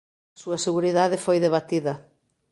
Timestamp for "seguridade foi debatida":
0.65-1.93